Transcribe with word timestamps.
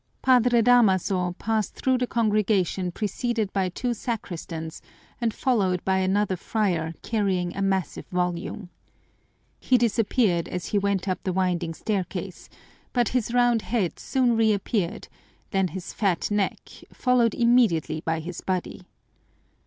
Padre 0.23 0.63
Damaso 0.63 1.33
passed 1.33 1.75
through 1.75 1.99
the 1.99 2.07
congregation 2.07 2.91
preceded 2.91 3.53
by 3.53 3.69
two 3.69 3.93
sacristans 3.93 4.81
and 5.21 5.31
followed 5.31 5.85
by 5.85 5.99
another 5.99 6.35
friar 6.35 6.95
carrying 7.03 7.55
a 7.55 7.61
massive 7.61 8.07
volume. 8.07 8.71
He 9.59 9.77
disappeared 9.77 10.47
as 10.47 10.65
he 10.65 10.79
went 10.79 11.07
up 11.07 11.23
the 11.23 11.31
winding 11.31 11.75
staircase, 11.75 12.49
but 12.93 13.09
his 13.09 13.31
round 13.31 13.61
head 13.61 13.99
soon 13.99 14.35
reappeared, 14.35 15.07
then 15.51 15.67
his 15.67 15.93
fat 15.93 16.31
neck, 16.31 16.67
followed 16.91 17.35
immediately 17.35 18.01
by 18.03 18.21
his 18.21 18.41
body. 18.41 18.87